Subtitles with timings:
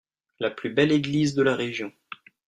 [0.39, 1.93] La plus belle église de la région.